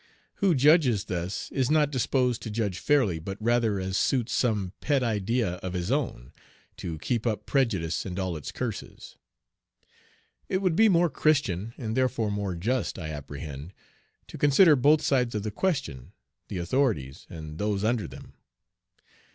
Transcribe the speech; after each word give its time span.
Who 0.37 0.55
judges 0.55 1.05
thus 1.05 1.51
is 1.51 1.69
not 1.69 1.91
disposed 1.91 2.41
to 2.41 2.49
judge 2.49 2.79
fairly, 2.79 3.19
but 3.19 3.37
rather 3.39 3.79
as 3.79 3.97
suits 3.97 4.33
some 4.33 4.73
pet 4.81 5.03
idea 5.03 5.57
of 5.57 5.73
his 5.73 5.91
own, 5.91 6.33
to 6.77 6.97
keep 6.97 7.27
up 7.27 7.45
prejudice 7.45 8.03
and 8.03 8.17
all 8.17 8.35
its 8.35 8.51
curses. 8.51 9.17
It 10.49 10.57
would 10.59 10.75
be 10.75 10.89
more 10.89 11.11
Christian, 11.11 11.75
and 11.77 11.95
therefore 11.95 12.31
more 12.31 12.55
just, 12.55 12.97
I 12.97 13.09
apprehend, 13.09 13.73
to 14.25 14.39
consider 14.39 14.75
both 14.75 15.03
sides 15.03 15.35
of 15.35 15.43
the 15.43 15.51
question, 15.51 16.13
the 16.47 16.57
authorities 16.57 17.27
and 17.29 17.59
those 17.59 17.83
under 17.83 18.07
them. 18.07 18.33